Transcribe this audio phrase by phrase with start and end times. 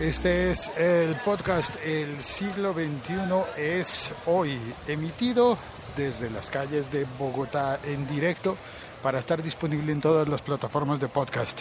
[0.00, 3.14] Este es el podcast El siglo XXI
[3.56, 5.56] es hoy, emitido
[5.96, 8.58] desde las calles de Bogotá en directo
[9.02, 11.60] para estar disponible en todas las plataformas de podcast.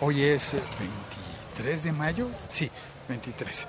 [0.00, 0.56] Hoy es
[1.64, 2.70] 23 de mayo, sí,
[3.08, 3.66] 23.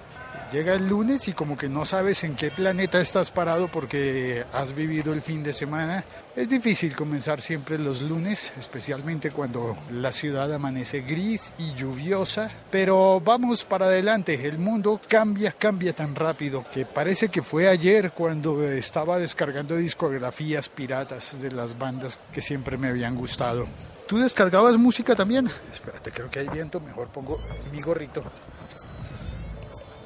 [0.52, 4.74] Llega el lunes y como que no sabes en qué planeta estás parado porque has
[4.74, 6.06] vivido el fin de semana.
[6.36, 12.52] Es difícil comenzar siempre los lunes, especialmente cuando la ciudad amanece gris y lluviosa.
[12.70, 18.12] Pero vamos para adelante, el mundo cambia, cambia tan rápido que parece que fue ayer
[18.12, 23.66] cuando estaba descargando discografías piratas de las bandas que siempre me habían gustado.
[24.08, 25.50] ¿Tú descargabas música también?
[25.74, 27.40] Espérate, creo que hay viento, mejor pongo
[27.72, 28.24] mi gorrito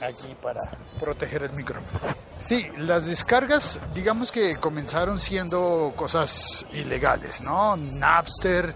[0.02, 0.69] aquí para
[1.00, 2.00] proteger el micrófono.
[2.42, 7.76] Sí, las descargas, digamos que comenzaron siendo cosas ilegales, ¿no?
[7.76, 8.73] Napster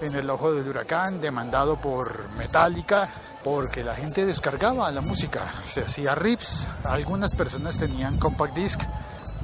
[0.00, 3.08] en el ojo del huracán, demandado por Metallica,
[3.44, 8.80] porque la gente descargaba la música, se hacía rips, algunas personas tenían compact disc,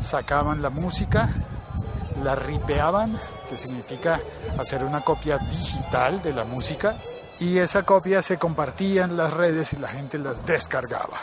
[0.02, 1.28] sacaban la música,
[2.22, 3.14] la ripeaban,
[3.48, 4.18] que significa
[4.58, 6.96] hacer una copia digital de la música,
[7.40, 11.18] y esa copia se compartía en las redes y la gente las descargaba.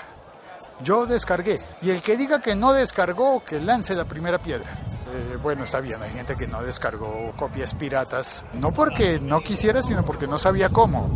[0.84, 1.60] Yo descargué.
[1.82, 4.72] Y el que diga que no descargó, que lance la primera piedra.
[5.14, 9.82] Eh, bueno, está bien, hay gente que no descargó copias piratas, no porque no quisiera,
[9.82, 11.10] sino porque no sabía cómo.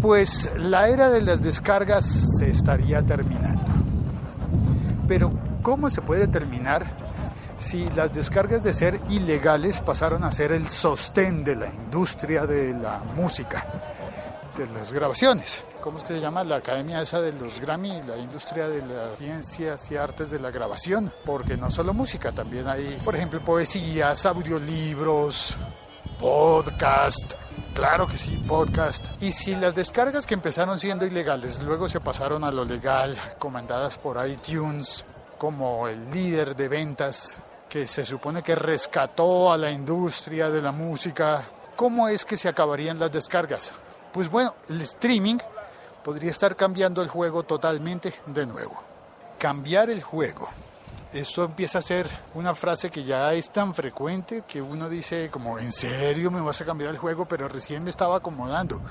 [0.00, 2.04] Pues la era de las descargas
[2.38, 3.72] se estaría terminando.
[5.06, 7.11] Pero, ¿cómo se puede terminar
[7.62, 12.74] si las descargas de ser ilegales pasaron a ser el sostén de la industria de
[12.74, 13.64] la música,
[14.56, 15.64] de las grabaciones.
[15.80, 16.44] ¿Cómo es se llama?
[16.44, 20.50] La academia esa de los Grammy, la industria de las ciencias y artes de la
[20.50, 25.56] grabación, porque no solo música, también hay, por ejemplo, poesías, audiolibros,
[26.18, 27.34] podcast,
[27.74, 29.22] Claro que sí, podcast.
[29.22, 33.96] Y si las descargas que empezaron siendo ilegales luego se pasaron a lo legal, comandadas
[33.96, 35.06] por iTunes
[35.38, 37.38] como el líder de ventas
[37.72, 42.46] que se supone que rescató a la industria de la música, ¿cómo es que se
[42.46, 43.72] acabarían las descargas?
[44.12, 45.38] Pues bueno, el streaming
[46.04, 48.78] podría estar cambiando el juego totalmente de nuevo.
[49.38, 50.50] Cambiar el juego.
[51.14, 55.58] Esto empieza a ser una frase que ya es tan frecuente que uno dice como,
[55.58, 57.24] ¿en serio me vas a cambiar el juego?
[57.24, 58.82] Pero recién me estaba acomodando.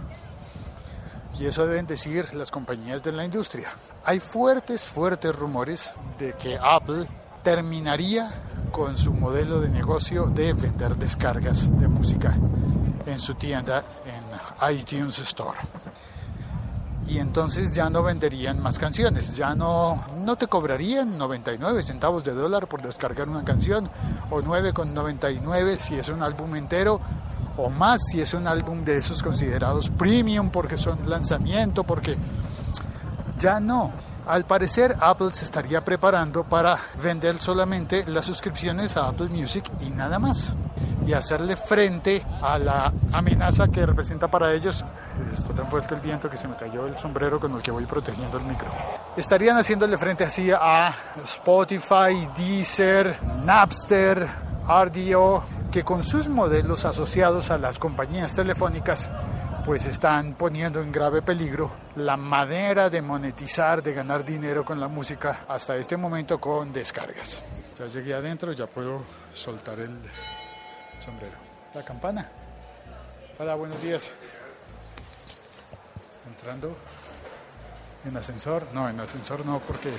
[1.38, 3.72] Y eso deben decir las compañías de la industria.
[4.04, 7.06] Hay fuertes, fuertes rumores de que Apple
[7.44, 8.28] terminaría
[8.72, 12.34] con su modelo de negocio de vender descargas de música
[13.06, 15.60] en su tienda en iTunes Store.
[17.08, 22.34] Y entonces ya no venderían más canciones, ya no, no te cobrarían 99 centavos de
[22.34, 23.90] dólar por descargar una canción,
[24.30, 27.02] o 9,99 si es un álbum entero,
[27.58, 32.18] o más si es un álbum de esos considerados premium porque son lanzamiento, porque
[33.38, 33.92] ya no
[34.26, 39.92] al parecer Apple se estaría preparando para vender solamente las suscripciones a Apple Music y
[39.92, 40.54] nada más.
[41.06, 44.86] Y hacerle frente a la amenaza que representa para ellos.
[45.34, 47.86] Está tan fuerte el viento que se me cayó el sombrero con el que voy
[47.86, 48.68] protegiendo el micro.
[49.18, 50.94] Estarían haciéndole frente así a
[51.24, 54.28] Spotify, Deezer, Napster,
[54.68, 59.10] RDO, que con sus modelos asociados a las compañías telefónicas
[59.66, 64.88] pues están poniendo en grave peligro la manera de monetizar, de ganar dinero con la
[64.88, 67.44] música hasta este momento con descargas.
[67.78, 69.04] Ya llegué adentro, ya puedo
[69.34, 69.98] soltar el
[71.00, 71.38] sombrero.
[71.74, 72.30] La campana.
[73.38, 74.12] Hola, buenos días.
[76.28, 76.76] Entrando
[78.06, 79.92] En ascensor, no, en ascensor no, porque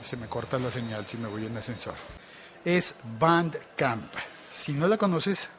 [0.00, 1.94] se me corta la señal si me voy en ascensor.
[2.64, 4.12] Es Bandcamp.
[4.52, 5.50] Si no la conoces,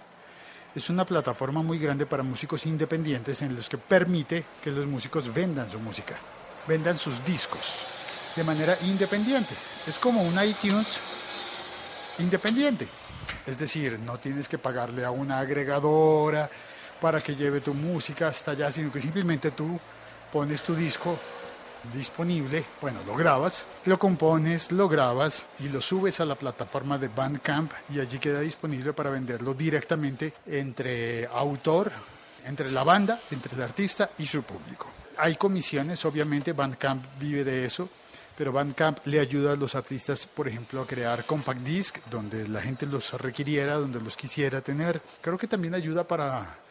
[0.76, 5.32] es una plataforma muy grande para músicos independientes en los que permite que los músicos
[5.34, 6.16] vendan su música,
[6.68, 7.86] vendan sus discos
[8.36, 9.54] de manera independiente.
[9.88, 10.98] Es como un iTunes
[12.20, 12.88] independiente.
[13.46, 16.50] Es decir, no tienes que pagarle a una agregadora
[17.00, 19.80] para que lleve tu música hasta allá, sino que simplemente tú
[20.32, 21.20] pones tu disco
[21.92, 27.10] disponible, bueno, lo grabas, lo compones, lo grabas y lo subes a la plataforma de
[27.10, 31.92] Bandcamp y allí queda disponible para venderlo directamente entre autor,
[32.46, 34.88] entre la banda, entre el artista y su público.
[35.18, 37.90] Hay comisiones, obviamente Bandcamp vive de eso,
[38.38, 42.62] pero Bandcamp le ayuda a los artistas, por ejemplo, a crear compact disc donde la
[42.62, 45.02] gente los requiriera, donde los quisiera tener.
[45.22, 46.63] Creo que también ayuda para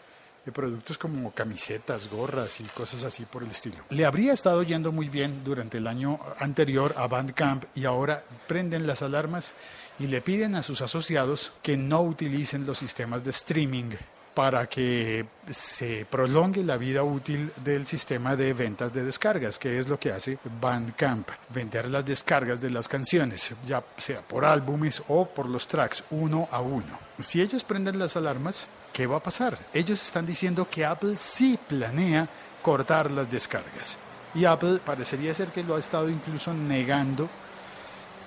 [0.45, 3.77] de productos como camisetas, gorras y cosas así por el estilo.
[3.91, 8.87] Le habría estado yendo muy bien durante el año anterior a Bandcamp y ahora prenden
[8.87, 9.55] las alarmas
[9.99, 13.91] y le piden a sus asociados que no utilicen los sistemas de streaming
[14.35, 19.89] para que se prolongue la vida útil del sistema de ventas de descargas, que es
[19.89, 25.27] lo que hace Bandcamp, vender las descargas de las canciones, ya sea por álbumes o
[25.27, 26.99] por los tracks, uno a uno.
[27.21, 29.59] Si ellos prenden las alarmas, ¿qué va a pasar?
[29.73, 32.29] Ellos están diciendo que Apple sí planea
[32.63, 33.99] cortar las descargas.
[34.35, 37.29] Y Apple parecería ser que lo ha estado incluso negando,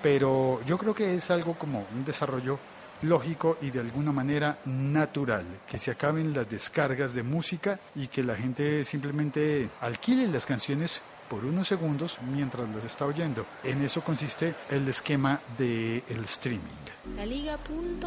[0.02, 2.58] pero yo creo que es algo como un desarrollo
[3.02, 8.24] lógico y de alguna manera natural, que se acaben las descargas de música y que
[8.24, 13.44] la gente simplemente alquile las canciones por unos segundos mientras las está oyendo.
[13.64, 16.86] En eso consiste el esquema del el streaming.
[17.16, 18.06] La Liga.fm.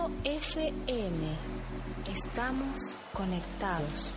[2.12, 4.16] Estamos conectados.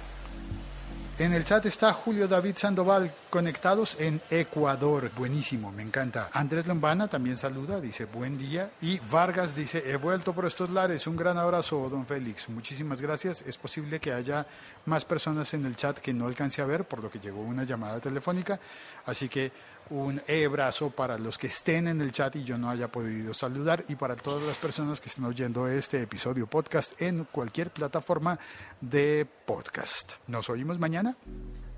[1.19, 5.13] En el chat está Julio David Sandoval, conectados en Ecuador.
[5.15, 6.31] Buenísimo, me encanta.
[6.33, 8.71] Andrés Lombana también saluda, dice buen día.
[8.81, 11.07] Y Vargas dice, he vuelto por estos lares.
[11.07, 12.49] Un gran abrazo, don Félix.
[12.49, 13.43] Muchísimas gracias.
[13.43, 14.47] Es posible que haya
[14.87, 17.65] más personas en el chat que no alcance a ver, por lo que llegó una
[17.65, 18.59] llamada telefónica.
[19.05, 19.53] Así que
[19.93, 23.85] un abrazo para los que estén en el chat y yo no haya podido saludar
[23.89, 28.39] y para todas las personas que estén oyendo este episodio podcast en cualquier plataforma
[28.81, 30.15] de podcast.
[30.29, 31.15] Nos oímos mañana.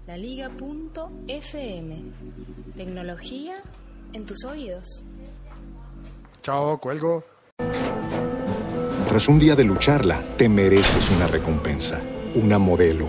[0.06, 2.05] La Liga.fm.
[2.76, 3.56] Tecnología
[4.12, 5.05] en tus oídos.
[6.43, 7.25] Chao, cuelgo.
[9.08, 12.00] Tras un día de lucharla, te mereces una recompensa,
[12.34, 13.08] una modelo,